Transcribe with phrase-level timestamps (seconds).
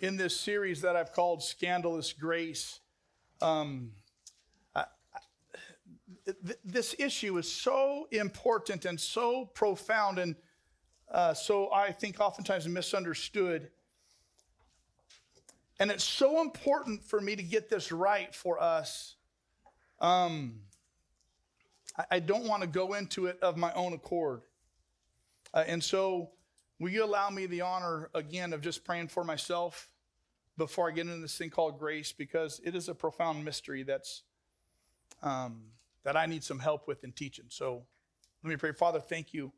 [0.00, 2.80] in this series that I've called Scandalous Grace.
[3.40, 3.92] Um,
[6.64, 10.34] this issue is so important and so profound, and
[11.10, 13.70] uh, so I think oftentimes misunderstood.
[15.78, 19.14] And it's so important for me to get this right for us.
[20.00, 20.60] Um,
[21.96, 24.42] I, I don't want to go into it of my own accord.
[25.54, 26.30] Uh, and so
[26.78, 29.88] Will you allow me the honor again of just praying for myself
[30.58, 32.12] before I get into this thing called grace?
[32.12, 34.24] Because it is a profound mystery that's
[35.22, 35.62] um,
[36.04, 37.46] that I need some help with in teaching.
[37.48, 37.82] So
[38.44, 38.72] let me pray.
[38.72, 39.52] Father, thank you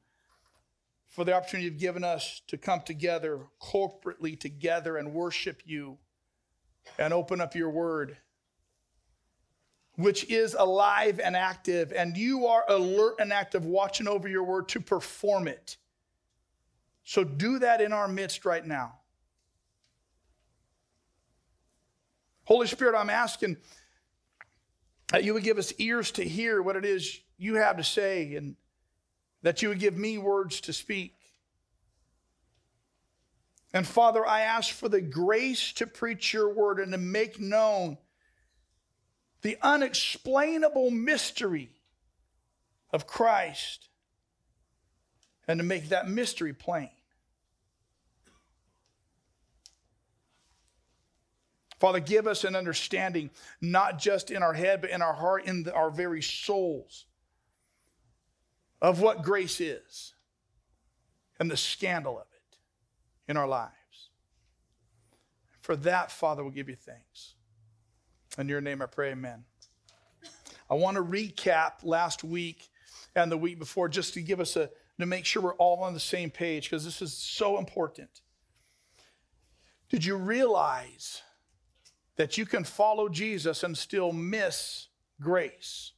[1.09, 5.99] for the opportunity you've given us to come together corporately together and worship you
[6.99, 8.17] and open up your word,
[9.97, 14.69] which is alive and active, and you are alert and active, watching over your word
[14.69, 15.77] to perform it.
[17.09, 18.99] So do that in our midst right now.
[22.45, 23.57] Holy Spirit, I'm asking
[25.11, 28.35] that you would give us ears to hear what it is you have to say
[28.35, 28.57] and
[29.41, 31.15] that you would give me words to speak.
[33.73, 37.97] And Father, I ask for the grace to preach your word and to make known
[39.41, 41.71] the unexplainable mystery
[42.93, 43.89] of Christ
[45.47, 46.91] and to make that mystery plain.
[51.79, 55.63] Father, give us an understanding, not just in our head, but in our heart, in
[55.63, 57.07] the, our very souls,
[58.83, 60.15] of what grace is
[61.39, 63.73] and the scandal of it in our lives.
[65.61, 67.35] For that, Father, we'll give you thanks.
[68.39, 69.45] In your name I pray, amen.
[70.71, 72.69] I want to recap last week
[73.15, 75.95] and the week before just to give us a, to make sure we're all on
[75.95, 78.21] the same page because this is so important.
[79.89, 81.23] Did you realize
[82.19, 84.89] that you can follow Jesus and still miss
[85.21, 85.93] grace.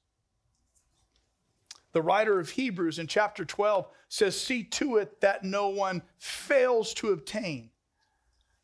[1.93, 6.95] The writer of Hebrews in chapter 12 says, See to it that no one fails
[6.95, 7.71] to obtain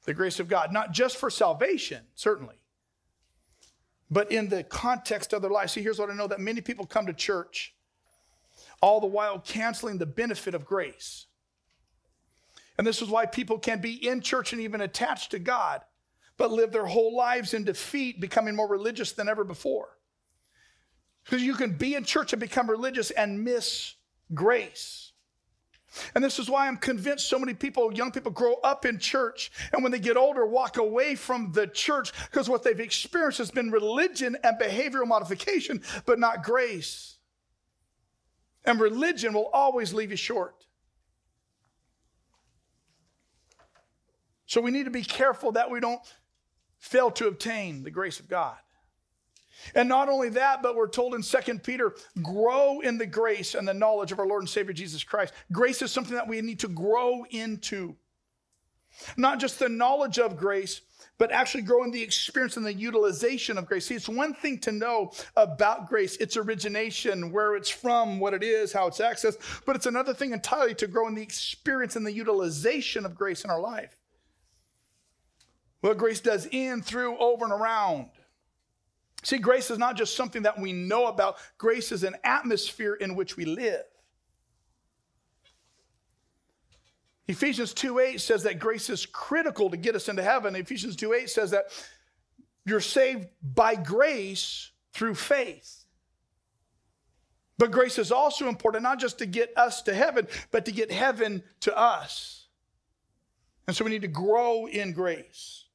[0.04, 2.56] the grace of God, not just for salvation, certainly,
[4.10, 5.70] but in the context of their life.
[5.70, 7.74] See, here's what I know that many people come to church,
[8.82, 11.26] all the while canceling the benefit of grace.
[12.76, 15.80] And this is why people can be in church and even attached to God
[16.36, 19.88] but live their whole lives in defeat, becoming more religious than ever before.
[21.24, 23.94] Because you can be in church and become religious and miss
[24.34, 25.12] grace.
[26.14, 29.50] And this is why I'm convinced so many people, young people, grow up in church
[29.72, 33.50] and when they get older, walk away from the church because what they've experienced has
[33.50, 37.16] been religion and behavioral modification, but not grace.
[38.64, 40.66] And religion will always leave you short.
[44.46, 46.00] So we need to be careful that we don't
[46.86, 48.56] fail to obtain the grace of God.
[49.74, 53.66] And not only that, but we're told in 2 Peter, grow in the grace and
[53.66, 55.32] the knowledge of our Lord and Savior Jesus Christ.
[55.50, 57.96] Grace is something that we need to grow into.
[59.16, 60.82] Not just the knowledge of grace,
[61.18, 63.86] but actually grow in the experience and the utilization of grace.
[63.86, 68.42] See, it's one thing to know about grace, its origination, where it's from, what it
[68.42, 72.06] is, how it's accessed, but it's another thing entirely to grow in the experience and
[72.06, 73.96] the utilization of grace in our life
[75.86, 78.08] what grace does in, through, over, and around.
[79.22, 83.16] See, grace is not just something that we know about, grace is an atmosphere in
[83.16, 83.84] which we live.
[87.28, 90.54] Ephesians 2 8 says that grace is critical to get us into heaven.
[90.54, 91.66] Ephesians 2 8 says that
[92.64, 95.84] you're saved by grace through faith.
[97.58, 100.92] But grace is also important, not just to get us to heaven, but to get
[100.92, 102.46] heaven to us.
[103.66, 105.65] And so we need to grow in grace.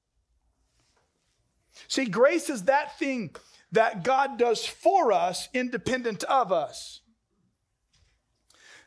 [1.91, 3.35] See, grace is that thing
[3.73, 7.01] that God does for us, independent of us.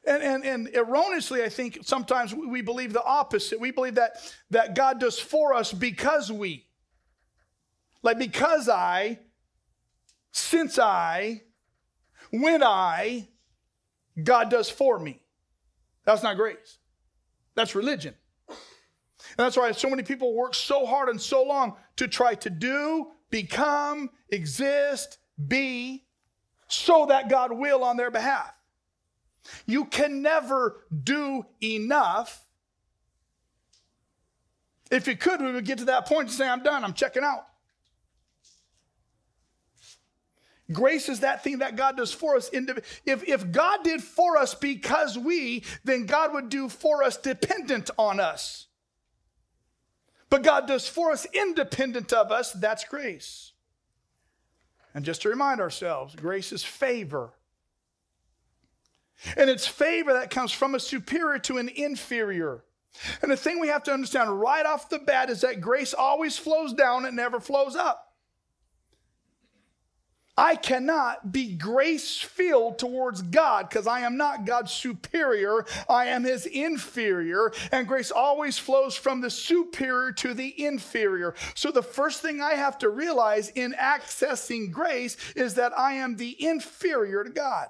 [0.06, 3.60] And, and, and erroneously, I think sometimes we believe the opposite.
[3.60, 4.16] We believe that,
[4.52, 6.66] that God does for us because we.
[8.02, 9.18] Like, because I,
[10.32, 11.42] since I,
[12.30, 13.28] when I,
[14.22, 15.20] God does for me.
[16.06, 16.78] That's not grace.
[17.54, 18.14] That's religion.
[19.36, 22.50] And that's why so many people work so hard and so long to try to
[22.50, 26.04] do, become, exist, be,
[26.68, 28.52] so that God will on their behalf.
[29.66, 32.46] You can never do enough.
[34.90, 37.24] If you could, we would get to that point and say, I'm done, I'm checking
[37.24, 37.46] out.
[40.72, 42.48] Grace is that thing that God does for us.
[42.52, 47.90] If, if God did for us because we, then God would do for us dependent
[47.98, 48.68] on us.
[50.30, 53.52] But God does for us independent of us, that's grace.
[54.94, 57.32] And just to remind ourselves, grace is favor.
[59.36, 62.64] And it's favor that comes from a superior to an inferior.
[63.22, 66.38] And the thing we have to understand right off the bat is that grace always
[66.38, 68.13] flows down, it never flows up.
[70.36, 75.64] I cannot be grace filled towards God because I am not God's superior.
[75.88, 77.52] I am his inferior.
[77.70, 81.34] And grace always flows from the superior to the inferior.
[81.54, 86.16] So the first thing I have to realize in accessing grace is that I am
[86.16, 87.68] the inferior to God.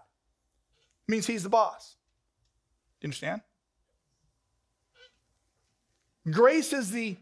[1.06, 1.96] It means he's the boss.
[3.02, 3.42] You understand?
[6.30, 7.18] Grace is the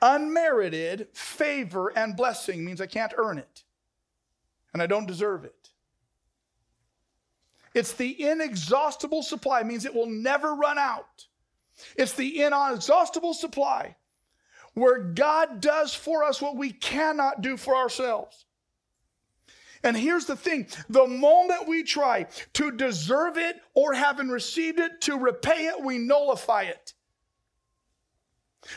[0.00, 3.63] unmerited favor and blessing, it means I can't earn it
[4.74, 5.70] and I don't deserve it.
[7.74, 11.26] It's the inexhaustible supply, it means it will never run out.
[11.96, 13.96] It's the inexhaustible supply
[14.74, 18.44] where God does for us what we cannot do for ourselves.
[19.82, 25.00] And here's the thing the moment we try to deserve it or having received it,
[25.02, 26.93] to repay it, we nullify it.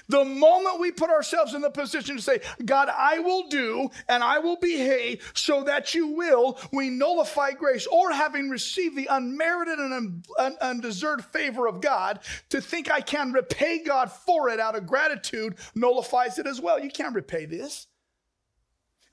[0.08, 4.24] The moment we put ourselves in the position to say, God, I will do and
[4.24, 7.88] I will behave so that you will, we nullify grace.
[7.88, 12.20] Or having received the unmerited and un- undeserved favor of God,
[12.50, 16.80] to think I can repay God for it out of gratitude nullifies it as well.
[16.80, 17.88] You can't repay this.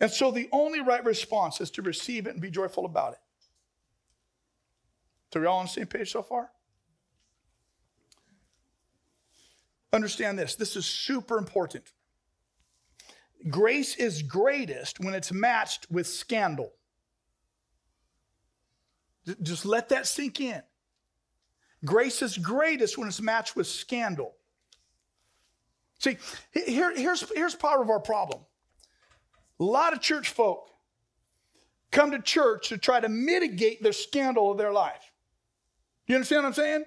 [0.01, 3.19] And so the only right response is to receive it and be joyful about it.
[5.33, 6.51] So, are all on the same page so far?
[9.95, 11.93] Understand this this is super important.
[13.49, 16.73] Grace is greatest when it's matched with scandal.
[19.43, 20.63] Just let that sink in.
[21.85, 24.35] Grace is greatest when it's matched with scandal.
[25.99, 26.19] See,
[26.53, 28.41] here, here's, here's part of our problem.
[29.61, 30.71] A lot of church folk
[31.91, 35.13] come to church to try to mitigate the scandal of their life.
[36.07, 36.85] You understand what I'm saying?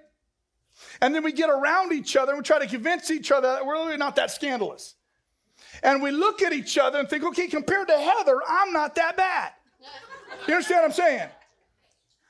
[1.02, 3.66] And then we get around each other and we try to convince each other that
[3.66, 4.96] we're really not that scandalous.
[5.84, 9.18] And we look at each other and think, okay, compared to Heather, I'm not that
[9.18, 9.52] bad.
[10.48, 11.30] You understand what I'm saying?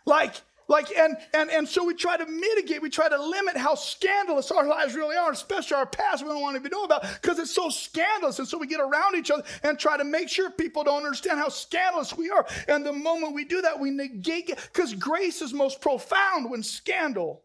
[0.05, 0.35] Like,
[0.69, 4.51] like, and and and so we try to mitigate, we try to limit how scandalous
[4.51, 7.39] our lives really are, especially our past we don't want to even know about, because
[7.39, 8.39] it's so scandalous.
[8.39, 11.39] And so we get around each other and try to make sure people don't understand
[11.39, 12.45] how scandalous we are.
[12.67, 16.63] And the moment we do that, we negate it because grace is most profound when
[16.63, 17.43] scandal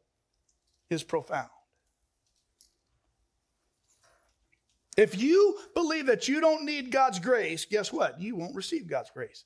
[0.93, 1.49] is profound.
[4.97, 8.21] If you believe that you don't need God's grace, guess what?
[8.21, 9.44] You won't receive God's grace.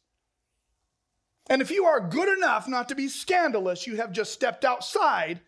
[1.48, 5.40] And if you are good enough not to be scandalous, you have just stepped outside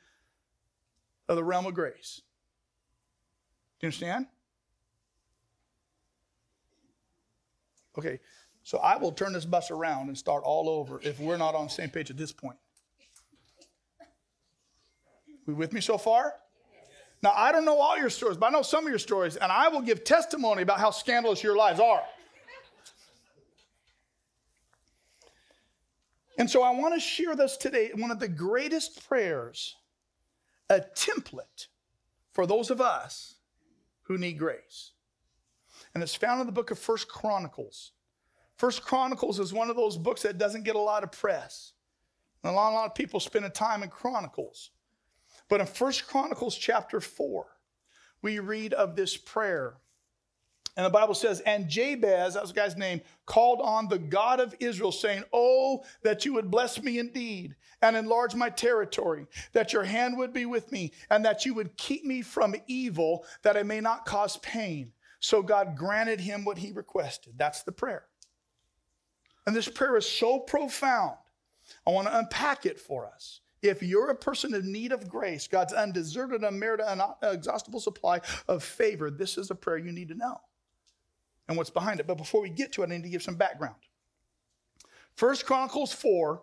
[1.28, 2.22] of the realm of grace.
[3.80, 4.26] Do you understand?
[7.98, 8.20] Okay,
[8.62, 11.64] so I will turn this bus around and start all over if we're not on
[11.64, 12.58] the same page at this point.
[15.48, 16.34] We with me so far?
[17.22, 19.50] Now, I don't know all your stories, but I know some of your stories, and
[19.50, 22.02] I will give testimony about how scandalous your lives are.
[26.36, 29.74] And so I want to share this today one of the greatest prayers,
[30.68, 31.68] a template
[32.32, 33.36] for those of us
[34.02, 34.92] who need grace.
[35.94, 37.92] And it's found in the book of First Chronicles.
[38.56, 41.72] First Chronicles is one of those books that doesn't get a lot of press.
[42.44, 44.70] And a lot, a lot of people spend time in Chronicles.
[45.48, 47.46] But in First Chronicles chapter 4,
[48.22, 49.74] we read of this prayer.
[50.76, 54.38] And the Bible says, And Jabez, that was the guy's name, called on the God
[54.38, 59.72] of Israel, saying, Oh, that you would bless me indeed and enlarge my territory, that
[59.72, 63.56] your hand would be with me, and that you would keep me from evil, that
[63.56, 64.92] I may not cause pain.
[65.20, 67.34] So God granted him what he requested.
[67.36, 68.04] That's the prayer.
[69.46, 71.16] And this prayer is so profound.
[71.86, 73.40] I want to unpack it for us.
[73.62, 76.86] If you're a person in need of grace, God's undeserved, unmerited,
[77.22, 80.40] inexhaustible supply of favor, this is a prayer you need to know
[81.48, 82.06] and what's behind it.
[82.06, 83.76] But before we get to it, I need to give some background.
[85.14, 86.42] First Chronicles 4,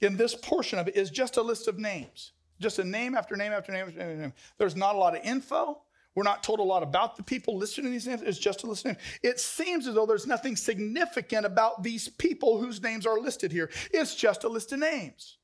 [0.00, 2.32] in this portion of it, is just a list of names.
[2.58, 4.08] Just a name after name after name after name.
[4.08, 4.32] After name.
[4.58, 5.82] There's not a lot of info.
[6.14, 8.22] We're not told a lot about the people listed in these names.
[8.22, 8.98] It's just a list of names.
[9.22, 13.70] It seems as though there's nothing significant about these people whose names are listed here.
[13.92, 15.38] It's just a list of names.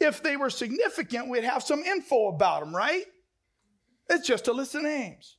[0.00, 3.04] If they were significant, we'd have some info about them, right?
[4.08, 5.36] It's just a list of names.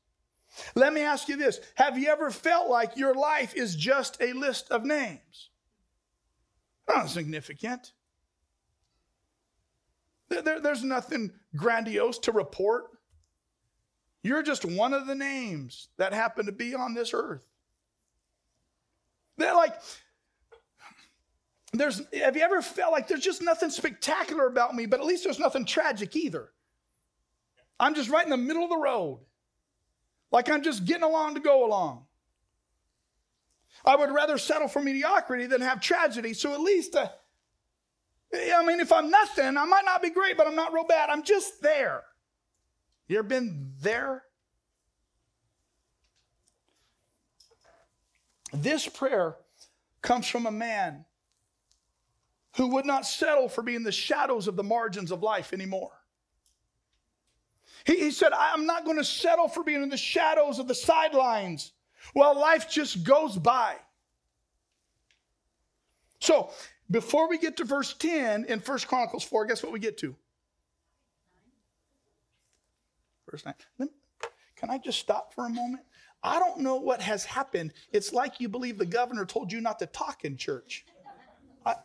[0.75, 4.33] Let me ask you this Have you ever felt like your life is just a
[4.33, 5.49] list of names?
[6.87, 7.93] Not significant.
[10.29, 12.85] There, there's nothing grandiose to report.
[14.21, 17.41] You're just one of the names that happen to be on this earth.
[19.37, 19.75] They're like,
[21.73, 25.23] there's have you ever felt like there's just nothing spectacular about me, but at least
[25.23, 26.49] there's nothing tragic either?
[27.79, 29.19] I'm just right in the middle of the road.
[30.31, 32.05] Like I'm just getting along to go along.
[33.85, 36.33] I would rather settle for mediocrity than have tragedy.
[36.33, 37.07] So at least, uh,
[38.33, 41.09] I mean, if I'm nothing, I might not be great, but I'm not real bad.
[41.09, 42.03] I'm just there.
[43.07, 44.23] You ever been there?
[48.51, 49.35] This prayer
[50.01, 51.05] comes from a man
[52.55, 55.91] who would not settle for being the shadows of the margins of life anymore.
[57.85, 60.75] He, he said, I'm not going to settle for being in the shadows of the
[60.75, 61.73] sidelines
[62.13, 63.75] while life just goes by.
[66.19, 66.51] So,
[66.91, 70.15] before we get to verse 10 in First Chronicles 4, guess what we get to?
[73.29, 73.53] Verse 9.
[74.55, 75.83] Can I just stop for a moment?
[76.21, 77.73] I don't know what has happened.
[77.93, 80.85] It's like you believe the governor told you not to talk in church.
[81.65, 81.75] I,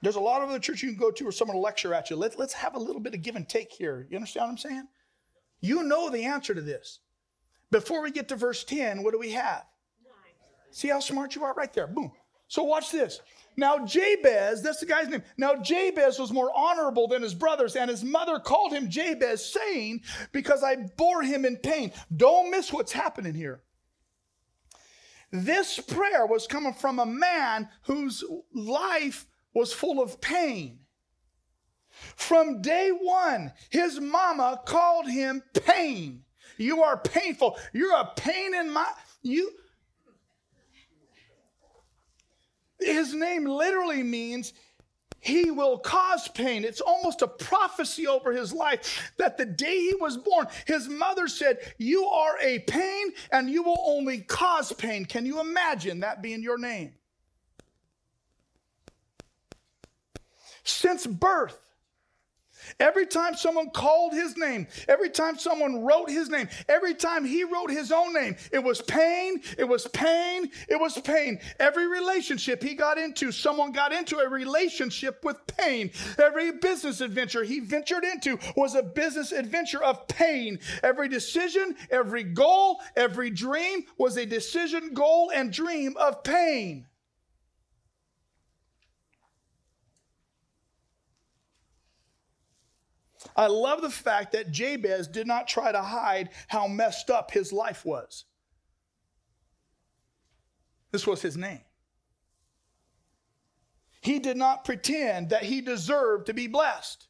[0.00, 2.10] There's a lot of other church you can go to where someone will lecture at
[2.10, 2.16] you.
[2.16, 4.06] Let, let's have a little bit of give and take here.
[4.10, 4.88] You understand what I'm saying?
[5.60, 7.00] You know the answer to this.
[7.70, 9.64] Before we get to verse 10, what do we have?
[10.70, 11.54] See how smart you are?
[11.54, 11.86] Right there.
[11.86, 12.12] Boom.
[12.46, 13.20] So watch this.
[13.56, 15.22] Now, Jabez, that's the guy's name.
[15.36, 20.02] Now, Jabez was more honorable than his brothers, and his mother called him Jabez, saying,
[20.32, 21.92] Because I bore him in pain.
[22.16, 23.62] Don't miss what's happening here.
[25.30, 28.24] This prayer was coming from a man whose
[28.54, 30.80] life was full of pain.
[32.16, 36.24] From day one, his mama called him pain.
[36.56, 37.58] You are painful.
[37.72, 38.86] You're a pain in my
[39.22, 39.50] you.
[42.80, 44.52] His name literally means
[45.20, 46.64] he will cause pain.
[46.64, 51.26] It's almost a prophecy over his life that the day he was born, his mother
[51.26, 55.04] said, You are a pain and you will only cause pain.
[55.04, 56.92] Can you imagine that being your name?
[60.70, 61.58] Since birth.
[62.80, 67.44] Every time someone called his name, every time someone wrote his name, every time he
[67.44, 71.40] wrote his own name, it was pain, it was pain, it was pain.
[71.58, 75.90] Every relationship he got into, someone got into a relationship with pain.
[76.18, 80.58] Every business adventure he ventured into was a business adventure of pain.
[80.82, 86.86] Every decision, every goal, every dream was a decision, goal, and dream of pain.
[93.36, 97.52] I love the fact that Jabez did not try to hide how messed up his
[97.52, 98.24] life was.
[100.90, 101.60] This was his name.
[104.00, 107.08] He did not pretend that he deserved to be blessed.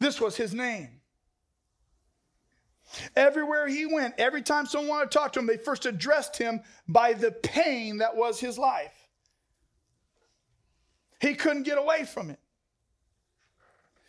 [0.00, 1.00] This was his name.
[3.14, 6.60] Everywhere he went, every time someone wanted to talk to him, they first addressed him
[6.88, 9.08] by the pain that was his life.
[11.20, 12.38] He couldn't get away from it.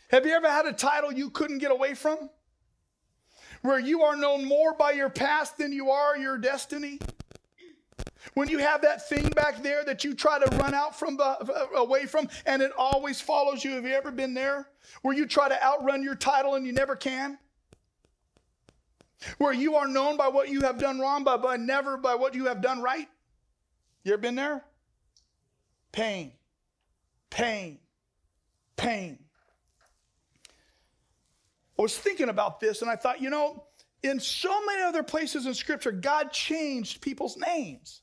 [0.10, 2.30] Have you ever had a title you couldn't get away from?
[3.62, 7.00] Where you are known more by your past than you are your destiny?
[8.34, 11.36] When you have that thing back there that you try to run out from uh,
[11.42, 13.72] uh, away from and it always follows you.
[13.72, 14.70] Have you ever been there?
[15.02, 17.38] Where you try to outrun your title and you never can?
[19.40, 22.36] Where you are known by what you have done wrong, but by never by what
[22.36, 23.08] you have done right?
[24.04, 24.64] You ever been there?
[25.92, 26.34] Pain,
[27.32, 27.80] pain,
[28.76, 29.18] pain.
[31.78, 33.66] I was thinking about this and I thought, you know,
[34.04, 38.02] in so many other places in Scripture, God changed people's names.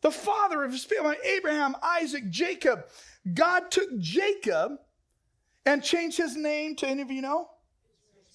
[0.00, 2.84] The father of his family, Abraham, Isaac, Jacob,
[3.32, 4.72] God took Jacob
[5.64, 7.48] and changed his name to any of you know?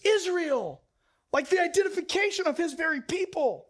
[0.04, 0.82] Israel.
[1.32, 3.68] Like the identification of his very people.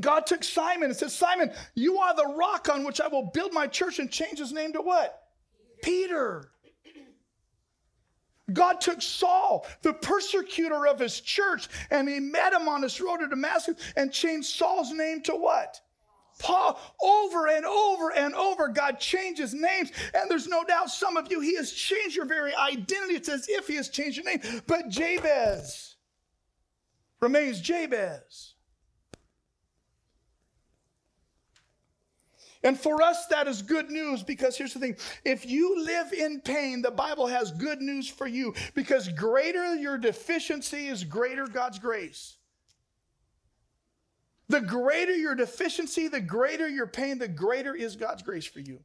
[0.00, 3.52] God took Simon and said, Simon, you are the rock on which I will build
[3.52, 5.22] my church and change his name to what?
[5.82, 6.50] Peter.
[8.52, 13.18] God took Saul, the persecutor of his church, and he met him on his road
[13.18, 15.80] to Damascus and changed Saul's name to what?
[16.38, 19.90] Paul, over and over and over, God changes names.
[20.14, 23.14] And there's no doubt some of you, He has changed your very identity.
[23.14, 24.40] It's as if He has changed your name.
[24.66, 25.96] But Jabez
[27.20, 28.47] remains Jabez.
[32.62, 36.40] And for us, that is good news because here's the thing if you live in
[36.40, 41.78] pain, the Bible has good news for you because greater your deficiency is greater God's
[41.78, 42.36] grace.
[44.48, 48.80] The greater your deficiency, the greater your pain, the greater is God's grace for you.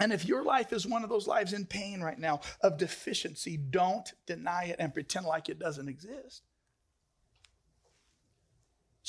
[0.00, 3.58] And if your life is one of those lives in pain right now of deficiency,
[3.58, 6.42] don't deny it and pretend like it doesn't exist.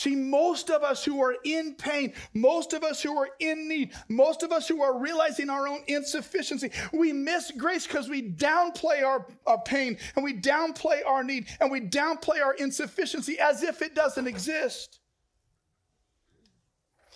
[0.02, 3.92] See, most of us who are in pain, most of us who are in need,
[4.10, 9.04] most of us who are realizing our own insufficiency, we miss grace because we downplay
[9.04, 13.84] our, our pain and we downplay our need and we downplay our insufficiency as if
[13.84, 15.02] it doesn't exist.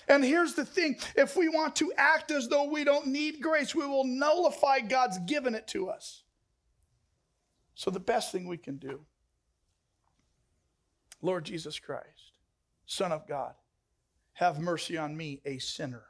[0.07, 3.73] And here's the thing if we want to act as though we don't need grace,
[3.73, 6.21] we will nullify God's given it to us.
[7.73, 9.07] So, the best thing we can do,
[11.23, 12.14] Lord Jesus Christ,
[12.85, 13.53] Son of God,
[14.33, 16.03] have mercy on me, a sinner.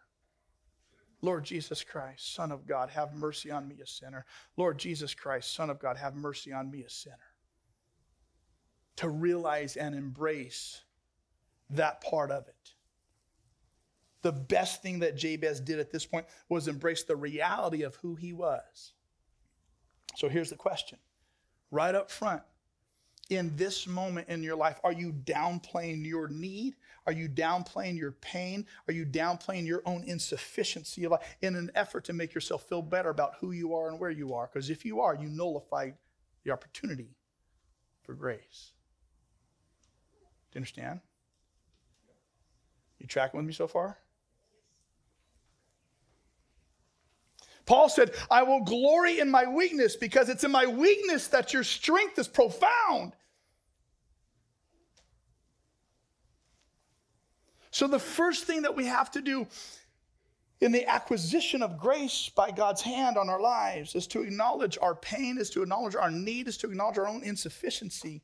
[1.22, 4.26] Lord Jesus Christ, Son of God, have mercy on me, a sinner.
[4.58, 7.18] Lord Jesus Christ, Son of God, have mercy on me, a sinner.
[8.98, 10.82] To realize and embrace
[11.72, 12.74] that part of it.
[14.22, 18.16] The best thing that Jabez did at this point was embrace the reality of who
[18.16, 18.94] he was.
[20.16, 20.98] So here's the question
[21.72, 22.42] right up front
[23.30, 24.80] in this moment in your life?
[24.84, 26.76] Are you downplaying your need?
[27.08, 28.66] Are you downplaying your pain?
[28.88, 32.82] Are you downplaying your own insufficiency of life in an effort to make yourself feel
[32.82, 34.50] better about who you are and where you are?
[34.52, 35.92] Because if you are, you nullify
[36.44, 37.10] the opportunity
[38.04, 38.72] for grace.
[40.52, 41.00] Do you understand?
[43.00, 43.98] You tracking with me so far?
[47.66, 51.64] Paul said, I will glory in my weakness because it's in my weakness that your
[51.64, 53.14] strength is profound.
[57.72, 59.48] So, the first thing that we have to do
[60.62, 64.96] in the acquisition of grace by God's hand on our lives is to acknowledge our
[64.96, 68.22] pain, is to acknowledge our need, is to acknowledge our own insufficiency.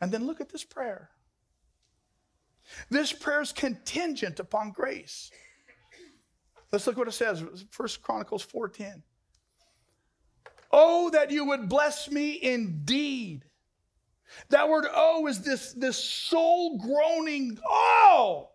[0.00, 1.08] And then look at this prayer.
[2.90, 5.30] This prayer is contingent upon grace.
[6.74, 7.44] Let's look what it says.
[7.70, 9.04] First Chronicles 4:10.
[10.72, 13.44] Oh, that you would bless me indeed.
[14.48, 18.50] That word oh is this, this soul groaning, oh,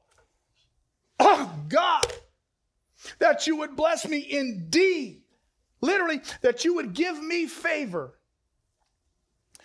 [1.21, 2.11] oh God,
[3.19, 5.21] that you would bless me indeed.
[5.79, 8.19] Literally, that you would give me favor.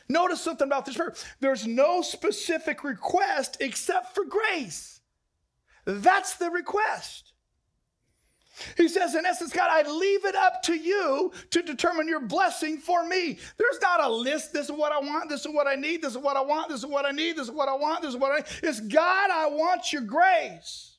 [0.08, 1.16] Notice something about this prayer.
[1.40, 5.00] There's no specific request except for grace.
[5.86, 7.33] That's the request.
[8.76, 12.78] He says, in essence, God, I leave it up to you to determine your blessing
[12.78, 13.38] for me.
[13.56, 14.52] There's not a list.
[14.52, 15.28] This is what I want.
[15.28, 16.02] This is what I need.
[16.02, 16.68] This is what I want.
[16.68, 17.36] This is what I need.
[17.36, 18.02] This is what I want.
[18.02, 18.46] This is what I need.
[18.62, 20.98] It's God, I want your grace.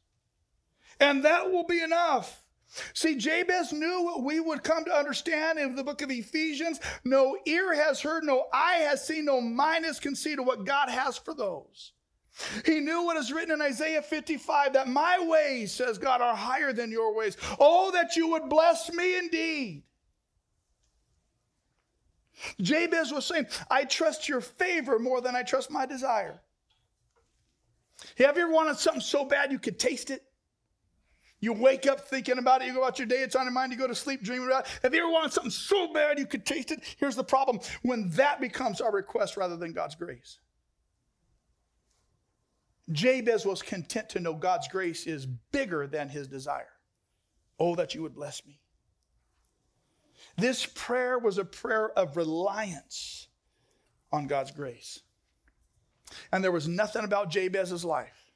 [1.00, 2.44] And that will be enough.
[2.94, 6.80] See, Jabez knew what we would come to understand in the book of Ephesians.
[7.06, 10.90] No ear has heard, no eye has seen, no mind has conceived of what God
[10.90, 11.94] has for those
[12.66, 16.74] he knew what is written in Isaiah 55 that my ways, says God, are higher
[16.74, 17.38] than your ways.
[17.60, 19.84] Oh, that you would bless me indeed.
[22.60, 26.42] Jabez was saying, I trust your favor more than I trust my desire.
[28.18, 30.22] Have you ever wanted something so bad you could taste it?
[31.40, 33.72] You wake up thinking about it, you go about your day, it's on your mind,
[33.72, 34.80] you go to sleep dreaming about it.
[34.84, 36.82] Have you ever wanted something so bad you could taste it?
[36.98, 40.40] Here's the problem when that becomes our request rather than God's grace.
[42.92, 46.70] Jabez was content to know God's grace is bigger than his desire.
[47.60, 48.60] Oh, that you would bless me.
[50.38, 53.28] This prayer was a prayer of reliance
[54.12, 55.02] on God's grace.
[56.32, 58.32] And there was nothing about Jabez's life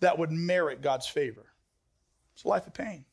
[0.00, 1.46] that would merit God's favor.
[2.34, 3.04] It's a life of pain.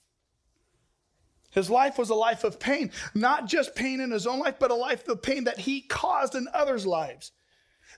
[1.51, 4.71] His life was a life of pain, not just pain in his own life, but
[4.71, 7.31] a life of pain that he caused in others' lives.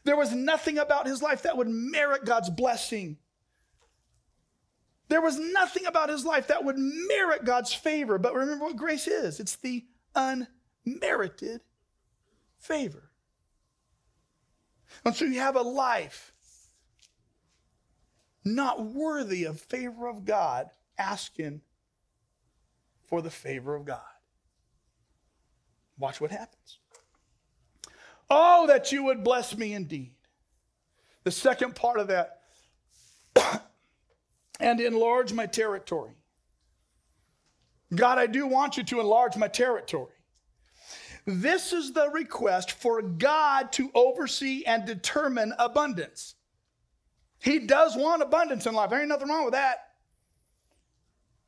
[0.03, 3.17] There was nothing about his life that would merit God's blessing.
[5.09, 8.17] There was nothing about his life that would merit God's favor.
[8.17, 11.61] But remember what grace is it's the unmerited
[12.57, 13.11] favor.
[15.05, 16.33] And so you have a life
[18.43, 21.61] not worthy of favor of God asking
[23.05, 24.01] for the favor of God.
[25.97, 26.79] Watch what happens.
[28.29, 30.11] Oh, that you would bless me indeed.
[31.23, 32.41] The second part of that,
[34.59, 36.13] and enlarge my territory.
[37.93, 40.13] God, I do want you to enlarge my territory.
[41.25, 46.35] This is the request for God to oversee and determine abundance.
[47.39, 48.89] He does want abundance in life.
[48.89, 49.89] There ain't nothing wrong with that.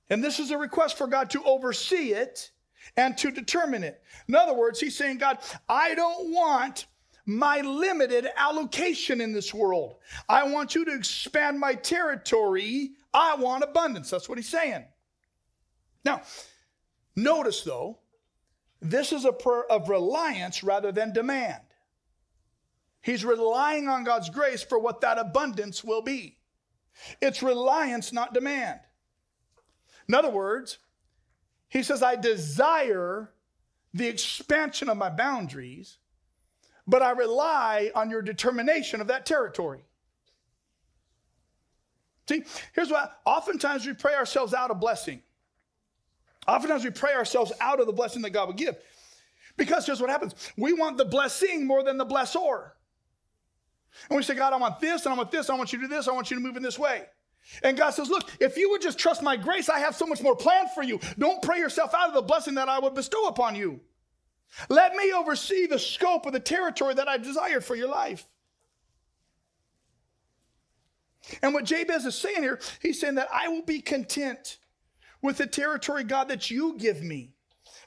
[0.09, 2.51] And this is a request for God to oversee it
[2.97, 4.01] and to determine it.
[4.27, 6.87] In other words, he's saying, God, I don't want
[7.25, 9.95] my limited allocation in this world.
[10.27, 12.91] I want you to expand my territory.
[13.13, 14.09] I want abundance.
[14.09, 14.85] That's what he's saying.
[16.03, 16.21] Now,
[17.15, 17.99] notice though,
[18.81, 21.61] this is a prayer of reliance rather than demand.
[23.01, 26.37] He's relying on God's grace for what that abundance will be.
[27.21, 28.79] It's reliance, not demand.
[30.07, 30.79] In other words,
[31.69, 33.31] he says, I desire
[33.93, 35.97] the expansion of my boundaries,
[36.87, 39.83] but I rely on your determination of that territory.
[42.27, 45.21] See, here's what oftentimes we pray ourselves out of blessing.
[46.47, 48.75] Oftentimes we pray ourselves out of the blessing that God would give.
[49.57, 52.71] Because here's what happens we want the blessing more than the blessor.
[54.09, 55.87] And we say, God, I want this, and I want this, I want you to
[55.87, 57.05] do this, I want you to move in this way.
[57.63, 60.21] And God says, Look, if you would just trust my grace, I have so much
[60.21, 60.99] more planned for you.
[61.17, 63.79] Don't pray yourself out of the blessing that I would bestow upon you.
[64.69, 68.25] Let me oversee the scope of the territory that I desired for your life.
[71.41, 74.57] And what Jabez is saying here, he's saying that I will be content
[75.21, 77.33] with the territory, God, that you give me.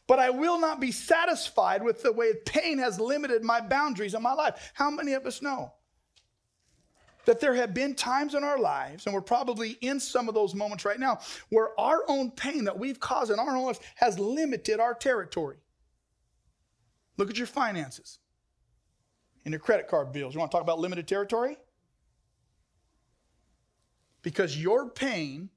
[0.06, 4.22] But I will not be satisfied with the way pain has limited my boundaries in
[4.22, 4.72] my life.
[4.74, 5.72] How many of us know?
[7.24, 10.54] That there have been times in our lives, and we're probably in some of those
[10.54, 14.18] moments right now, where our own pain that we've caused in our own lives has
[14.18, 15.56] limited our territory.
[17.16, 18.18] Look at your finances
[19.44, 20.35] and your credit card bills.
[20.35, 21.56] You want to talk about limited territory?
[24.22, 25.50] Because your pain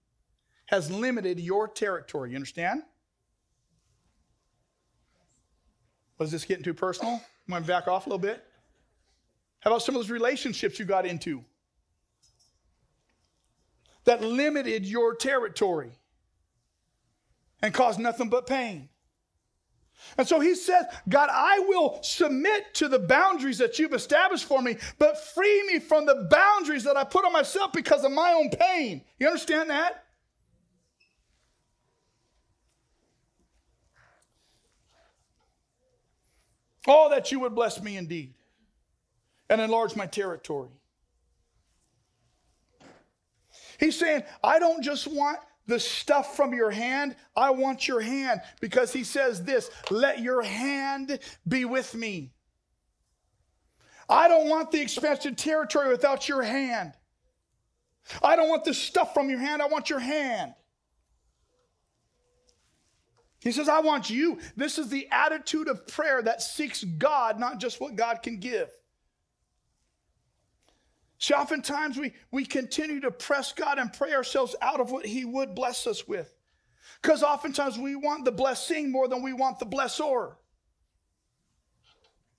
[0.67, 2.31] has limited your territory.
[2.31, 2.83] You understand?
[6.17, 7.21] Was this getting too personal?
[7.47, 8.43] Want to back off a little bit?
[9.59, 11.43] How about some of those relationships you got into?
[14.05, 15.91] That limited your territory
[17.61, 18.89] and caused nothing but pain.
[20.17, 24.61] And so he says, God, I will submit to the boundaries that you've established for
[24.61, 28.33] me, but free me from the boundaries that I put on myself because of my
[28.33, 29.03] own pain.
[29.19, 30.03] You understand that?
[36.87, 38.35] Oh, that you would bless me indeed
[39.49, 40.69] and enlarge my territory.
[43.79, 48.41] He's saying, I don't just want the stuff from your hand, I want your hand
[48.61, 52.31] because he says this let your hand be with me.
[54.07, 56.93] I don't want the expansion territory without your hand.
[58.21, 60.53] I don't want the stuff from your hand, I want your hand.
[63.39, 64.39] He says, I want you.
[64.55, 68.71] This is the attitude of prayer that seeks God, not just what God can give.
[71.25, 75.25] See, oftentimes we, we continue to press God and pray ourselves out of what He
[75.25, 76.31] would bless us with.
[77.01, 80.35] Because oftentimes we want the blessing more than we want the blessor.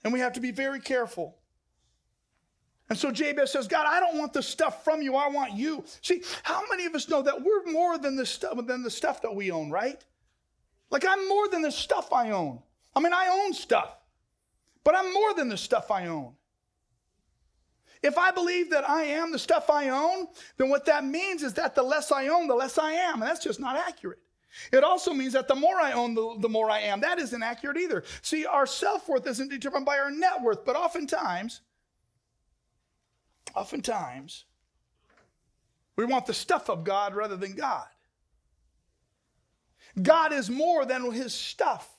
[0.05, 1.37] And we have to be very careful.
[2.89, 5.17] And so Jabez says, God, I don't want the stuff from you.
[5.17, 5.83] I want you.
[6.01, 9.21] See, how many of us know that we're more than the stuff than the stuff
[9.23, 10.01] that we own, right?
[10.91, 12.63] Like I'm more than the stuff I own.
[12.95, 13.99] I mean, I own stuff,
[14.85, 16.35] but I'm more than the stuff I own.
[18.03, 21.55] If I believe that I am the stuff I own, then what that means is
[21.55, 23.15] that the less I own, the less I am.
[23.15, 24.19] And that's just not accurate.
[24.73, 27.01] It also means that the more I own, the, the more I am.
[27.01, 28.05] That isn't accurate either.
[28.23, 31.61] See, our self worth isn't determined by our net worth, but oftentimes,
[33.55, 34.45] oftentimes,
[35.97, 37.87] we want the stuff of God rather than God.
[40.01, 41.91] God is more than his stuff.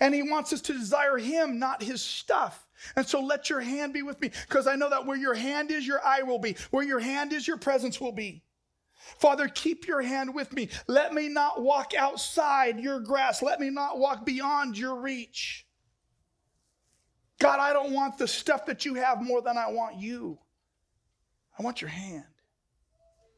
[0.00, 2.61] And he wants us to desire him, not his stuff.
[2.96, 5.70] And so let your hand be with me because I know that where your hand
[5.70, 6.56] is, your eye will be.
[6.70, 8.42] Where your hand is, your presence will be.
[9.18, 10.68] Father, keep your hand with me.
[10.86, 13.42] Let me not walk outside your grass.
[13.42, 15.66] Let me not walk beyond your reach.
[17.40, 20.38] God, I don't want the stuff that you have more than I want you.
[21.58, 22.24] I want your hand.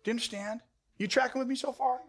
[0.02, 0.61] Do you understand?
[0.98, 2.00] You tracking with me so far?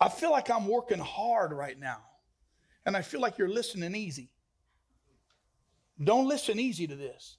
[0.00, 1.98] I feel like I'm working hard right now
[2.86, 4.30] and I feel like you're listening easy.
[6.02, 7.36] Don't listen easy to this.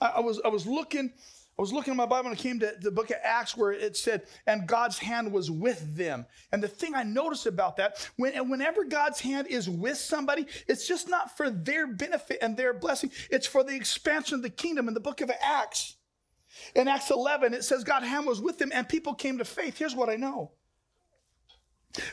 [0.00, 1.12] I, I was I was looking
[1.58, 3.72] I was looking at my Bible and I came to the book of Acts where
[3.72, 6.24] it said, and God's hand was with them.
[6.52, 10.88] And the thing I noticed about that, when, whenever God's hand is with somebody, it's
[10.88, 14.88] just not for their benefit and their blessing, it's for the expansion of the kingdom.
[14.88, 15.96] In the book of Acts,
[16.74, 19.78] in Acts 11, it says God hand was with them and people came to faith.
[19.78, 20.52] Here's what I know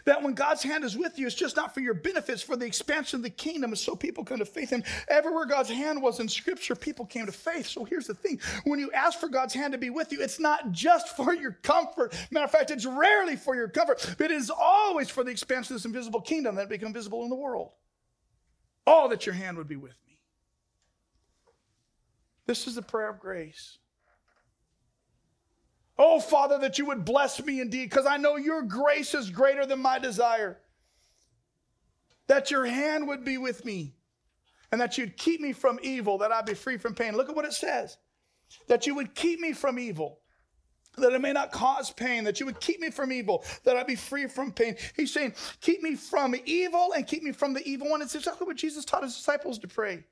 [0.06, 2.66] That when God's hand is with you, it's just not for your benefits, for the
[2.66, 4.72] expansion of the kingdom, so people come to faith.
[4.72, 7.68] And everywhere God's hand was in Scripture, people came to faith.
[7.68, 10.40] So here's the thing when you ask for God's hand to be with you, it's
[10.40, 12.16] not just for your comfort.
[12.32, 15.76] Matter of fact, it's rarely for your comfort, but it is always for the expansion
[15.76, 17.72] of this invisible kingdom that become visible in the world.
[18.88, 20.20] Oh, that your hand would be with me.
[22.48, 23.78] This is the prayer of grace.
[26.00, 29.66] Oh, Father, that you would bless me indeed, because I know your grace is greater
[29.66, 30.60] than my desire.
[32.28, 33.96] That your hand would be with me,
[34.72, 37.16] and that you'd keep me from evil, that I'd be free from pain.
[37.16, 37.98] Look at what it says
[38.68, 40.20] that you would keep me from evil,
[40.98, 43.88] that it may not cause pain, that you would keep me from evil, that I'd
[43.88, 44.76] be free from pain.
[44.96, 48.02] He's saying, Keep me from evil and keep me from the evil one.
[48.02, 50.06] It's exactly what Jesus taught his disciples to pray.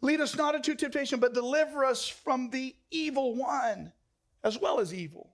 [0.00, 3.92] Lead us not into temptation, but deliver us from the evil one
[4.44, 5.30] as well as evil.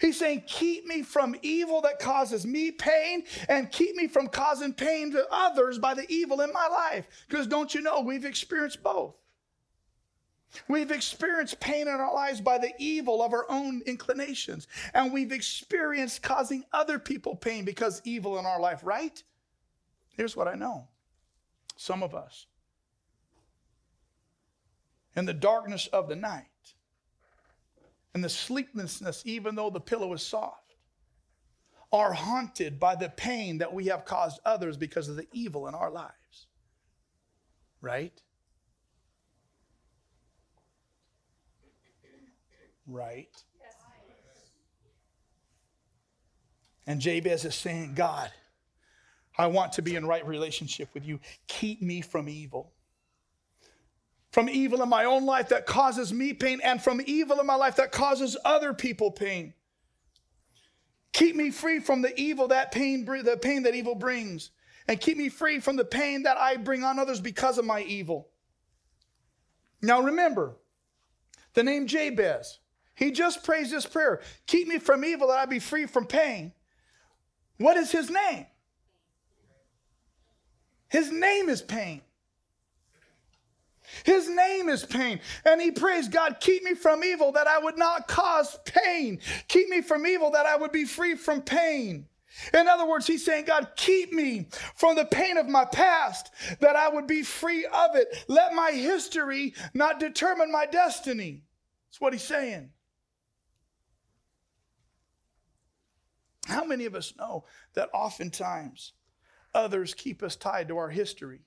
[0.00, 4.74] He's saying, Keep me from evil that causes me pain and keep me from causing
[4.74, 7.06] pain to others by the evil in my life.
[7.28, 9.14] Because don't you know, we've experienced both.
[10.66, 14.66] We've experienced pain in our lives by the evil of our own inclinations.
[14.94, 19.22] And we've experienced causing other people pain because evil in our life, right?
[20.08, 20.88] Here's what I know
[21.76, 22.46] some of us,
[25.14, 26.46] in the darkness of the night,
[28.18, 30.74] and the sleeplessness, even though the pillow is soft,
[31.92, 35.74] are haunted by the pain that we have caused others because of the evil in
[35.76, 36.48] our lives.
[37.80, 38.20] Right?
[42.88, 43.28] Right?
[46.88, 48.32] And Jabez is saying, God,
[49.38, 51.20] I want to be in right relationship with you.
[51.46, 52.72] Keep me from evil
[54.38, 57.56] from evil in my own life that causes me pain, and from evil in my
[57.56, 59.52] life that causes other people pain.
[61.12, 64.52] Keep me free from the evil that pain, the pain that evil brings,
[64.86, 67.82] and keep me free from the pain that I bring on others because of my
[67.82, 68.28] evil.
[69.82, 70.54] Now remember,
[71.54, 72.60] the name Jabez.
[72.94, 76.52] He just prays this prayer Keep me from evil that I be free from pain.
[77.56, 78.46] What is his name?
[80.88, 82.02] His name is pain.
[84.04, 85.20] His name is pain.
[85.44, 89.20] And he prays, God, keep me from evil that I would not cause pain.
[89.48, 92.06] Keep me from evil that I would be free from pain.
[92.54, 96.30] In other words, he's saying, God, keep me from the pain of my past,
[96.60, 98.24] that I would be free of it.
[98.28, 101.42] Let my history not determine my destiny.
[101.88, 102.70] That's what he's saying.
[106.46, 108.92] How many of us know that oftentimes
[109.54, 111.40] others keep us tied to our history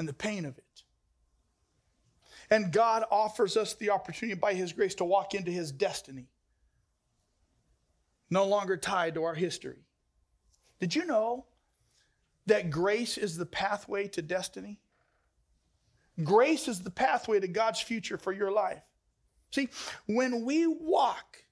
[0.00, 0.82] and the pain of it?
[2.50, 6.26] And God offers us the opportunity by His grace to walk into His destiny,
[8.30, 9.84] no longer tied to our history.
[10.80, 11.44] Did you know
[12.46, 14.80] that grace is the pathway to destiny?
[16.24, 18.82] Grace is the pathway to God's future for your life.
[19.52, 19.68] See,
[20.06, 21.44] when we walk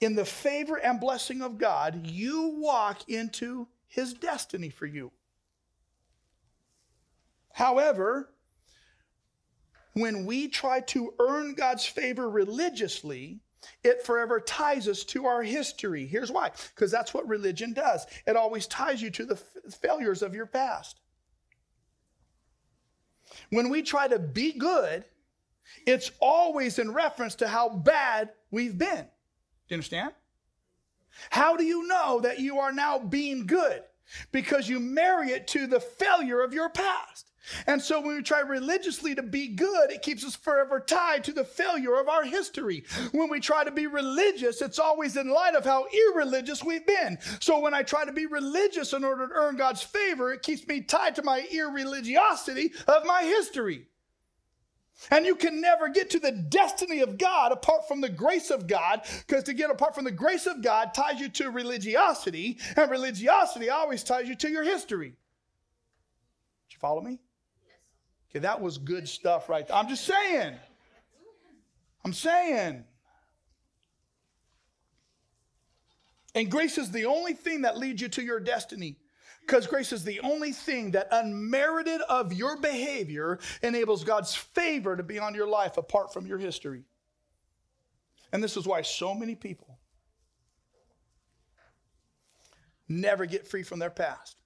[0.00, 5.12] in the favor and blessing of God, you walk into His destiny for you.
[7.56, 8.34] However,
[9.94, 13.40] when we try to earn God's favor religiously,
[13.82, 16.06] it forever ties us to our history.
[16.06, 20.20] Here's why because that's what religion does it always ties you to the f- failures
[20.20, 21.00] of your past.
[23.48, 25.06] When we try to be good,
[25.86, 29.06] it's always in reference to how bad we've been.
[29.06, 30.12] Do you understand?
[31.30, 33.82] How do you know that you are now being good?
[34.30, 37.30] Because you marry it to the failure of your past.
[37.66, 41.32] And so when we try religiously to be good, it keeps us forever tied to
[41.32, 42.84] the failure of our history.
[43.12, 47.18] When we try to be religious, it's always in light of how irreligious we've been.
[47.40, 50.66] So when I try to be religious in order to earn God's favor, it keeps
[50.66, 53.86] me tied to my irreligiosity of my history.
[55.10, 58.66] And you can never get to the destiny of God apart from the grace of
[58.66, 62.90] God, because to get apart from the grace of God ties you to religiosity, and
[62.90, 65.10] religiosity always ties you to your history.
[65.10, 67.18] Did you follow me?
[68.36, 69.74] Okay, that was good stuff right there.
[69.74, 70.56] I'm just saying.
[72.04, 72.84] I'm saying.
[76.34, 78.98] And grace is the only thing that leads you to your destiny.
[79.40, 85.02] Because grace is the only thing that, unmerited of your behavior, enables God's favor to
[85.02, 86.84] be on your life apart from your history.
[88.34, 89.78] And this is why so many people
[92.86, 94.36] never get free from their past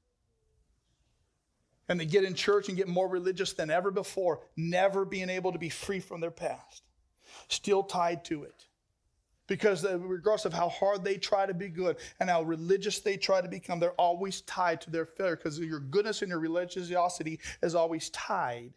[1.90, 5.50] and they get in church and get more religious than ever before, never being able
[5.50, 6.84] to be free from their past,
[7.48, 8.64] still tied to it.
[9.48, 13.40] Because regardless of how hard they try to be good and how religious they try
[13.40, 17.74] to become, they're always tied to their failure because your goodness and your religiosity is
[17.74, 18.72] always tied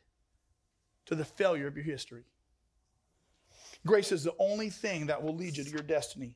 [1.06, 2.24] to the failure of your history.
[3.86, 6.34] Grace is the only thing that will lead you to your destiny.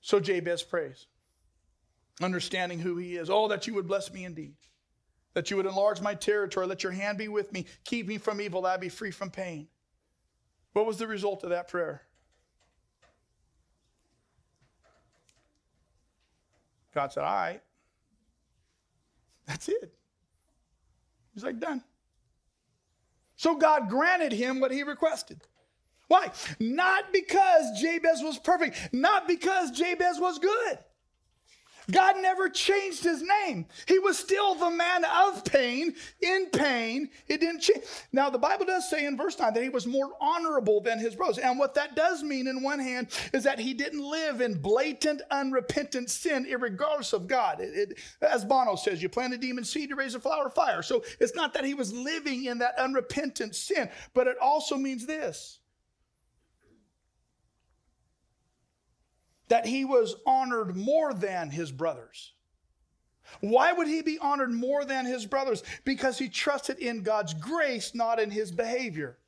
[0.00, 1.08] So Jabez prays,
[2.22, 3.28] understanding who he is.
[3.28, 4.54] Oh, that you would bless me indeed,
[5.38, 8.40] that you would enlarge my territory, let your hand be with me, keep me from
[8.40, 9.68] evil, that I be free from pain.
[10.72, 12.02] What was the result of that prayer?
[16.92, 17.60] God said, All right.
[19.46, 19.94] That's it.
[21.34, 21.84] He's like, Done.
[23.36, 25.40] So God granted him what he requested.
[26.08, 26.32] Why?
[26.58, 30.78] Not because Jabez was perfect, not because Jabez was good.
[31.90, 33.66] God never changed his name.
[33.86, 37.08] He was still the man of pain, in pain.
[37.26, 37.84] It didn't change.
[38.12, 41.14] Now, the Bible does say in verse 9 that he was more honorable than his
[41.14, 41.38] brothers.
[41.38, 45.22] And what that does mean, in one hand, is that he didn't live in blatant,
[45.30, 47.60] unrepentant sin, regardless of God.
[47.60, 50.54] It, it, as Bono says, you plant a demon seed, you raise a flower of
[50.54, 50.82] fire.
[50.82, 55.06] So it's not that he was living in that unrepentant sin, but it also means
[55.06, 55.60] this
[59.48, 62.32] that he was honored more than his brothers.
[63.40, 65.62] Why would he be honored more than his brothers?
[65.84, 69.18] Because he trusted in God's grace, not in his behavior.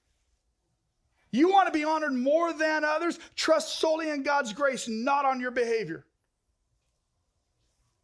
[1.33, 3.18] You want to be honored more than others?
[3.37, 6.06] Trust solely in God's grace, not on your behavior.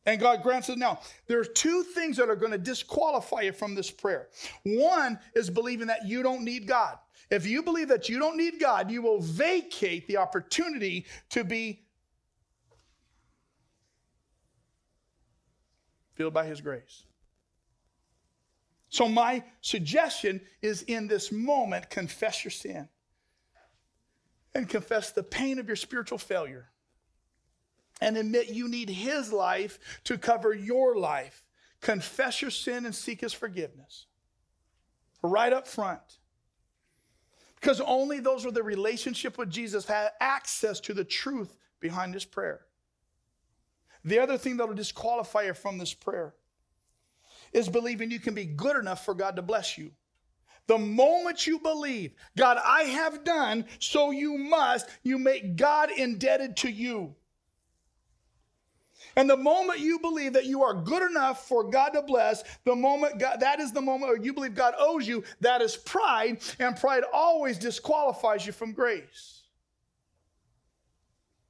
[0.05, 1.01] And God grants it now.
[1.27, 4.29] There are two things that are going to disqualify you from this prayer.
[4.63, 6.99] One is believing that you don't need God.
[7.29, 11.83] If you believe that you don't need God, you will vacate the opportunity to be
[16.17, 17.05] filled by His grace.
[18.89, 22.89] So, my suggestion is in this moment, confess your sin
[24.55, 26.71] and confess the pain of your spiritual failure
[28.01, 31.45] and admit you need His life to cover your life.
[31.81, 34.07] Confess your sin and seek His forgiveness.
[35.23, 36.19] Right up front.
[37.61, 42.25] Because only those with a relationship with Jesus have access to the truth behind this
[42.25, 42.66] prayer.
[44.07, 46.33] The other thing that will disqualify you from this prayer
[47.53, 49.91] is believing you can be good enough for God to bless you.
[50.69, 56.57] The moment you believe, God, I have done, so you must, you make God indebted
[56.59, 57.15] to you.
[59.17, 62.77] And the moment you believe that you are good enough for God to bless, the
[62.77, 66.77] moment God, that is the moment you believe God owes you, that is pride, and
[66.77, 69.36] pride always disqualifies you from grace.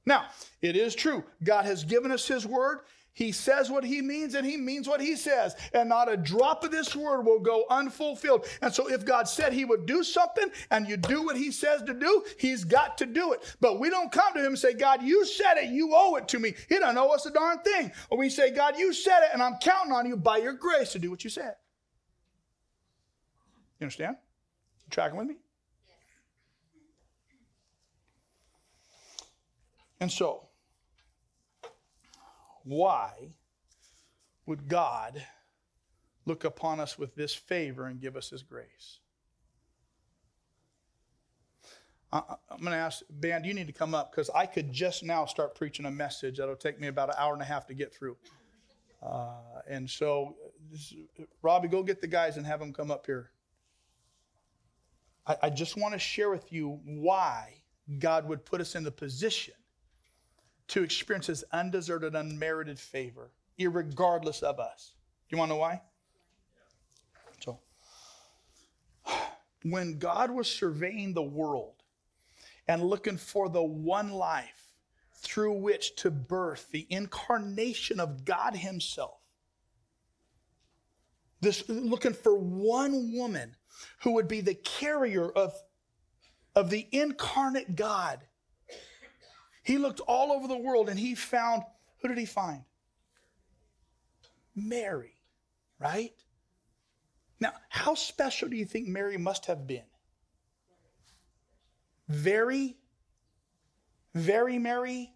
[0.07, 0.27] Now,
[0.61, 1.25] it is true.
[1.43, 2.79] God has given us His word.
[3.11, 5.53] He says what He means and He means what He says.
[5.73, 8.45] And not a drop of this word will go unfulfilled.
[8.61, 11.83] And so, if God said He would do something and you do what He says
[11.83, 13.57] to do, He's got to do it.
[13.59, 15.71] But we don't come to Him and say, God, you said it.
[15.71, 16.53] You owe it to me.
[16.69, 17.91] He don't owe us a darn thing.
[18.09, 20.93] Or we say, God, you said it and I'm counting on you by your grace
[20.93, 21.55] to do what you said.
[23.81, 24.15] You understand?
[24.85, 25.35] You tracking with me?
[29.99, 30.47] And so,
[32.63, 33.29] why
[34.45, 35.23] would God
[36.25, 38.99] look upon us with this favor and give us his grace?
[42.11, 45.25] I'm going to ask, band, you need to come up because I could just now
[45.25, 47.93] start preaching a message that'll take me about an hour and a half to get
[47.93, 48.15] through.
[49.03, 49.33] Uh,
[49.69, 50.35] and so,
[50.71, 50.93] this,
[51.41, 53.31] Robbie, go get the guys and have them come up here.
[55.25, 57.61] I, I just want to share with you why
[57.99, 59.53] God would put us in the position
[60.69, 64.93] to experience his undeserved, unmerited favor, regardless of us.
[65.29, 65.81] Do you want to know why?
[67.43, 67.59] So,
[69.63, 71.83] when God was surveying the world
[72.67, 74.73] and looking for the one life
[75.13, 79.19] through which to birth the incarnation of God Himself,
[81.39, 83.55] this looking for one woman
[84.01, 85.53] who would be the carrier of,
[86.55, 88.26] of the incarnate God
[89.67, 91.61] he looked all over the world and he found,
[92.01, 92.61] who did he find?
[94.55, 95.17] Mary,
[95.77, 96.13] right?
[97.41, 99.83] Now, how special do you think Mary must have been?
[102.07, 102.77] Very,
[104.15, 105.11] very Mary?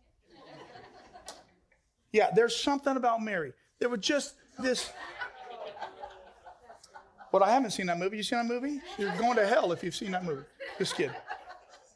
[2.11, 3.53] Yeah, there's something about Mary.
[3.80, 4.91] There was just this.
[7.32, 8.17] But I haven't seen that movie.
[8.17, 8.82] You seen that movie?
[8.97, 10.43] You're going to hell if you've seen that movie.
[10.78, 11.15] Just kidding.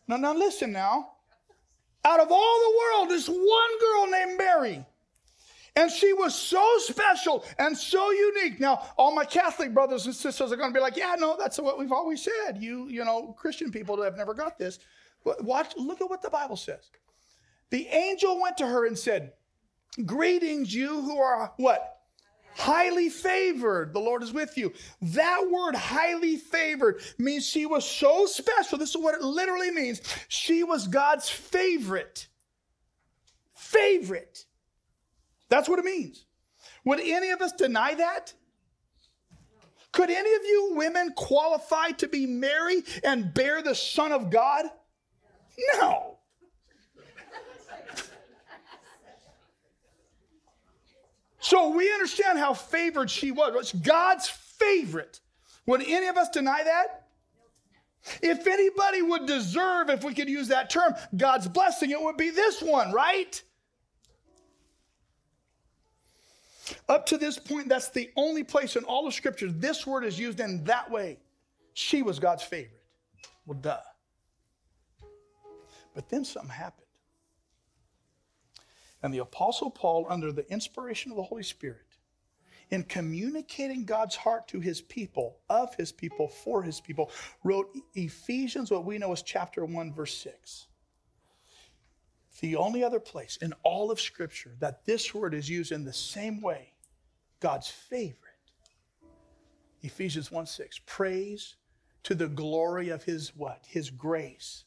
[0.08, 1.15] No, now listen now
[2.06, 4.86] out of all the world, this one girl named Mary.
[5.78, 8.62] And she was so special and so unique.
[8.62, 11.60] Now, all my Catholic brothers and sisters are going to be like, yeah, no, that's
[11.60, 12.58] what we've always said.
[12.62, 14.80] You, you know, Christian people have never got this.
[15.26, 16.92] But watch, look at what the Bible says.
[17.72, 19.34] The angel went to her and said,
[20.06, 21.95] Greetings, you who are what?
[22.58, 23.94] Highly favored.
[23.94, 24.72] The Lord is with you.
[25.02, 28.78] That word, highly favored, means she was so special.
[28.78, 30.02] This is what it literally means.
[30.30, 32.30] She was God's favorite.
[33.54, 34.46] Favorite.
[35.50, 36.26] That's what it means.
[36.86, 38.34] Would any of us deny that?
[39.92, 44.66] Could any of you women qualify to be Mary and bear the Son of God?
[45.74, 46.15] No.
[51.46, 53.72] So we understand how favored she was.
[53.72, 55.20] God's favorite.
[55.68, 57.04] Would any of us deny that?
[58.24, 62.32] If anybody would deserve, if we could use that term, God's blessing, it would be
[62.32, 63.40] this one, right?
[66.90, 70.18] Up to this point, that's the only place in all of Scripture this word is
[70.18, 71.20] used in that way.
[71.76, 72.82] She was God's favorite.
[73.46, 73.78] Well, duh.
[75.94, 76.85] But then something happened.
[79.04, 81.86] And the Apostle Paul, under the inspiration of the Holy Spirit,
[82.72, 87.12] in communicating God's heart to his people, of his people, for his people,
[87.44, 90.68] wrote Ephesians, what we know as chapter 1, verse 6.
[92.42, 95.94] The only other place in all of Scripture that this word is used in the
[95.94, 96.74] same way,
[97.40, 98.20] God's favorite.
[99.84, 100.82] Ephesians 1 6.
[100.86, 101.56] Praise
[102.04, 103.64] to the glory of his what?
[103.68, 104.66] His grace.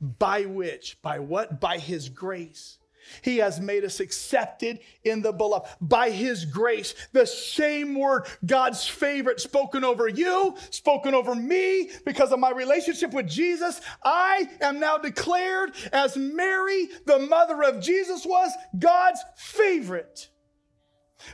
[0.00, 1.00] By which?
[1.00, 1.60] By what?
[1.60, 2.78] By his grace
[3.22, 6.94] he has made us accepted in the beloved by His grace.
[7.12, 13.12] The same word, God's favorite, spoken over you, spoken over me because of my relationship
[13.12, 13.80] with Jesus.
[14.04, 20.28] I am now declared as Mary, the mother of Jesus, was God's favorite.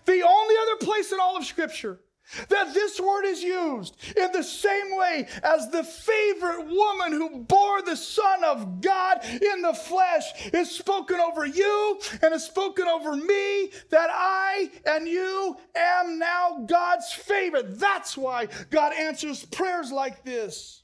[0.04, 2.00] The only other place in all of Scripture
[2.48, 7.82] that this word is used in the same way as the favorite woman who bore
[7.82, 13.16] the Son of God in the flesh is spoken over you and is spoken over
[13.16, 17.78] me, that I and you am now God's favorite.
[17.78, 20.82] That's why God answers prayers like this.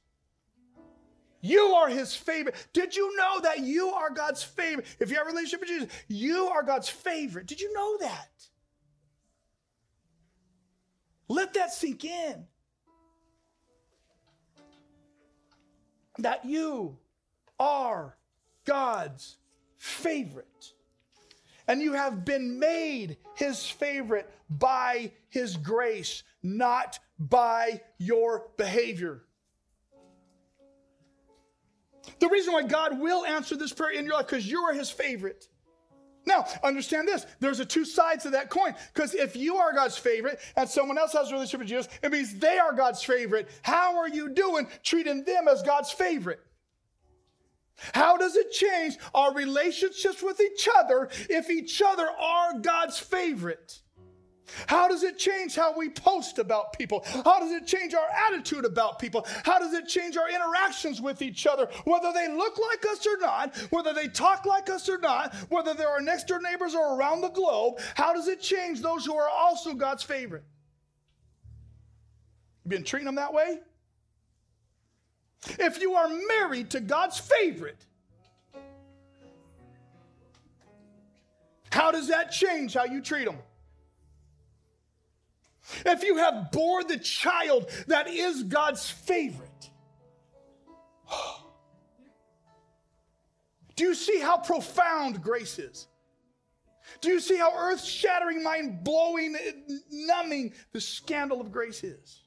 [1.40, 2.54] You are his favorite.
[2.72, 4.86] Did you know that you are God's favorite?
[4.98, 7.46] If you have a relationship with Jesus, you are God's favorite.
[7.46, 8.30] Did you know that?
[11.34, 12.46] Let that sink in.
[16.18, 16.96] That you
[17.58, 18.16] are
[18.64, 19.36] God's
[19.76, 20.72] favorite.
[21.66, 29.24] And you have been made his favorite by his grace, not by your behavior.
[32.20, 34.90] The reason why God will answer this prayer in your life because you are his
[34.90, 35.48] favorite.
[36.26, 37.26] Now, understand this.
[37.40, 38.74] There's a two sides of that coin.
[38.92, 42.12] Because if you are God's favorite and someone else has a relationship with Jesus, it
[42.12, 43.48] means they are God's favorite.
[43.62, 46.40] How are you doing treating them as God's favorite?
[47.92, 53.80] How does it change our relationships with each other if each other are God's favorite?
[54.66, 57.04] How does it change how we post about people?
[57.24, 59.26] How does it change our attitude about people?
[59.44, 61.68] How does it change our interactions with each other?
[61.84, 65.74] Whether they look like us or not, whether they talk like us or not, whether
[65.74, 69.16] they're our next door neighbors or around the globe, how does it change those who
[69.16, 70.44] are also God's favorite?
[72.64, 73.60] You been treating them that way?
[75.58, 77.84] If you are married to God's favorite,
[81.70, 83.36] how does that change how you treat them?
[85.86, 89.70] If you have bore the child that is God's favorite,
[93.76, 95.88] do you see how profound grace is?
[97.00, 99.36] Do you see how earth shattering, mind blowing,
[99.90, 102.22] numbing the scandal of grace is?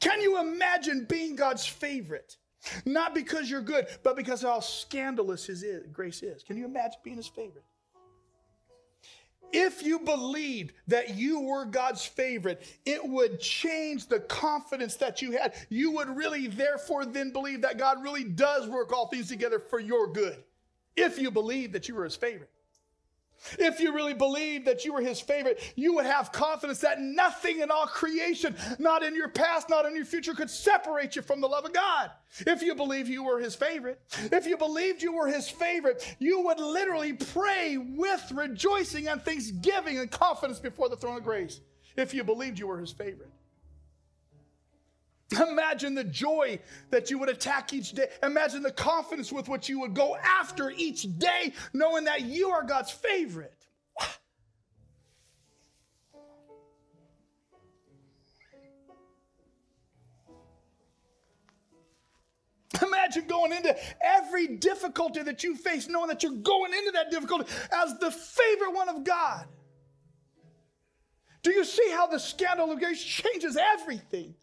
[0.00, 2.36] Can you imagine being God's favorite?
[2.84, 6.42] Not because you're good, but because how scandalous his is, grace is.
[6.42, 7.64] Can you imagine being his favorite?
[9.52, 15.32] If you believed that you were God's favorite, it would change the confidence that you
[15.32, 15.54] had.
[15.68, 19.80] You would really, therefore, then believe that God really does work all things together for
[19.80, 20.42] your good.
[20.96, 22.50] If you believe that you were his favorite.
[23.58, 27.60] If you really believed that you were his favorite, you would have confidence that nothing
[27.60, 31.40] in all creation, not in your past, not in your future, could separate you from
[31.40, 32.10] the love of God.
[32.40, 34.00] If you believe you were his favorite,
[34.32, 39.98] if you believed you were his favorite, you would literally pray with rejoicing and thanksgiving
[39.98, 41.60] and confidence before the throne of grace.
[41.96, 43.30] If you believed you were his favorite.
[45.32, 46.58] Imagine the joy
[46.90, 48.08] that you would attack each day.
[48.22, 52.62] Imagine the confidence with which you would go after each day, knowing that you are
[52.62, 53.52] God's favorite.
[62.82, 67.50] imagine going into every difficulty that you face, knowing that you're going into that difficulty
[67.72, 69.46] as the favorite one of God?
[71.42, 74.34] Do you see how the scandal of grace changes everything?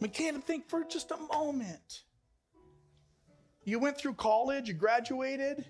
[0.00, 2.02] We can't think for just a moment.
[3.64, 5.64] You went through college, you graduated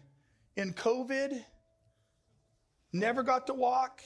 [0.57, 1.43] in COVID,
[2.93, 4.03] never got to walk.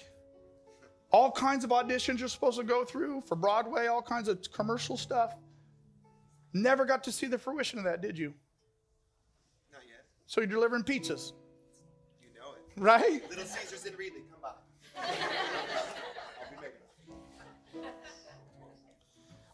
[1.11, 4.97] All kinds of auditions you're supposed to go through for Broadway, all kinds of commercial
[4.97, 5.35] stuff.
[6.55, 8.33] Never got to see the fruition of that, did you?
[9.73, 10.05] Not yet.
[10.27, 11.33] So you're delivering pizzas,
[12.23, 12.81] You know it.
[12.81, 13.29] right?
[13.29, 14.53] Little Caesars in Reedley, come by.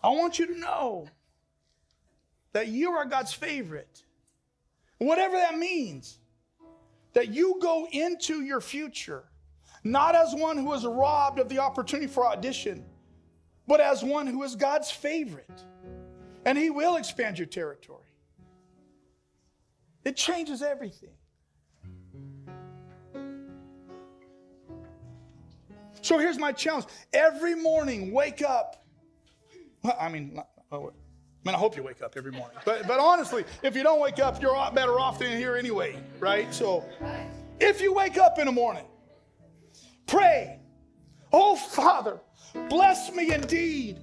[0.03, 1.09] I want you to know
[2.53, 4.05] that you are God's favorite.
[4.99, 6.19] Whatever that means,
[7.13, 9.25] that you go into your future
[9.85, 12.85] not as one who is robbed of the opportunity for audition,
[13.67, 15.65] but as one who is God's favorite.
[16.45, 18.05] And He will expand your territory.
[20.05, 21.11] It changes everything.
[26.01, 28.85] So here's my challenge every morning, wake up
[29.99, 30.91] I mean, I mean,
[31.55, 32.57] I hope you wake up every morning.
[32.65, 36.53] But, but honestly, if you don't wake up, you're better off than here anyway, right?
[36.53, 36.85] So
[37.61, 38.85] if you wake up in the morning,
[40.07, 40.59] pray,
[41.33, 42.21] oh Father,
[42.69, 43.99] bless me indeed.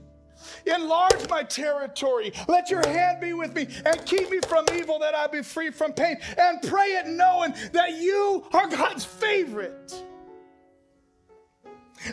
[0.65, 2.31] Enlarge my territory.
[2.47, 5.71] Let your hand be with me and keep me from evil that I be free
[5.71, 6.17] from pain.
[6.37, 9.93] And pray it knowing that you are God's favorite.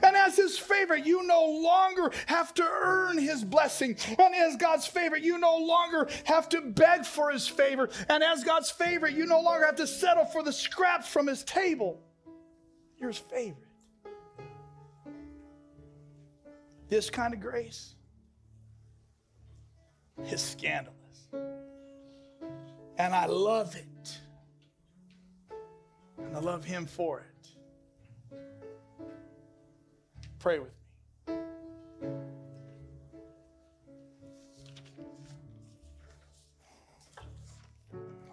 [0.02, 3.96] And as his favorite, you no longer have to earn his blessing.
[4.18, 7.88] And as God's favorite, you no longer have to beg for his favor.
[8.08, 11.44] And as God's favorite, you no longer have to settle for the scraps from his
[11.44, 12.00] table.
[12.96, 13.68] You're his favorite.
[16.88, 17.94] This kind of grace
[20.30, 20.96] is scandalous.
[22.98, 24.20] And I love it.
[26.18, 27.31] And I love him for it.
[30.42, 30.70] Pray with
[31.28, 31.34] me.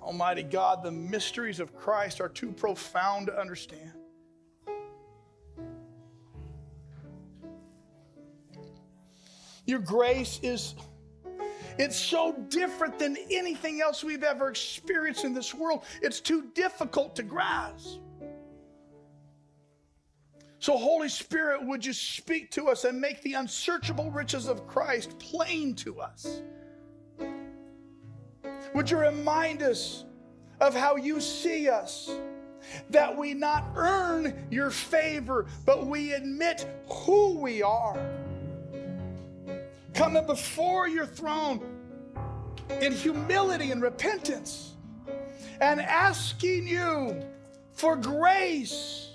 [0.01, 3.91] Almighty God, the mysteries of Christ are too profound to understand.
[9.68, 10.74] Your grace is
[11.78, 15.84] it's so different than anything else we've ever experienced in this world.
[16.01, 17.99] It's too difficult to grasp.
[20.62, 25.18] So, Holy Spirit, would you speak to us and make the unsearchable riches of Christ
[25.18, 26.41] plain to us?
[28.76, 30.03] Would you remind us
[30.60, 32.12] of how you see us?
[32.89, 37.97] That we not earn your favor, but we admit who we are.
[39.93, 41.62] Coming before your throne
[42.82, 44.74] in humility and repentance
[45.62, 47.24] and asking you
[47.74, 49.09] for grace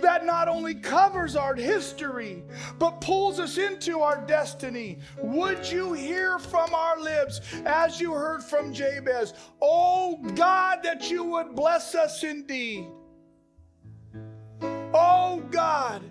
[0.00, 2.42] that not only covers our history,
[2.78, 4.98] but pulls us into our destiny.
[5.22, 9.34] Would you hear from our lips as you heard from Jabez?
[9.60, 12.86] Oh God, that you would bless us indeed.
[14.62, 16.02] Oh God,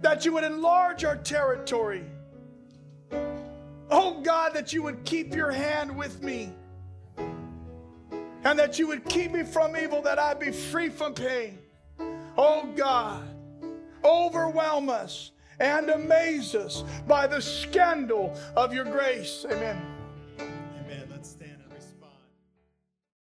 [0.00, 2.04] that you would enlarge our territory.
[3.90, 6.52] Oh God, that you would keep your hand with me.
[8.42, 11.59] And that you would keep me from evil, that I be free from pain.
[12.36, 13.22] Oh God,
[14.04, 19.44] overwhelm us and amaze us by the scandal of your grace.
[19.50, 19.89] Amen.